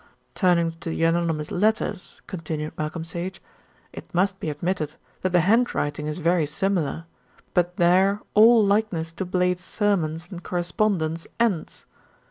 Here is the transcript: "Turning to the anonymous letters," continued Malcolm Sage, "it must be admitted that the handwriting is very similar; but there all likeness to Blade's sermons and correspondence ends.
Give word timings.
"Turning 0.33 0.71
to 0.79 0.89
the 0.89 1.03
anonymous 1.03 1.51
letters," 1.51 2.23
continued 2.25 2.75
Malcolm 2.75 3.05
Sage, 3.05 3.39
"it 3.93 4.11
must 4.15 4.39
be 4.39 4.49
admitted 4.49 4.95
that 5.21 5.31
the 5.31 5.41
handwriting 5.41 6.07
is 6.07 6.17
very 6.17 6.47
similar; 6.47 7.05
but 7.53 7.77
there 7.77 8.19
all 8.33 8.65
likeness 8.65 9.13
to 9.13 9.25
Blade's 9.25 9.63
sermons 9.63 10.27
and 10.31 10.43
correspondence 10.43 11.27
ends. 11.39 11.85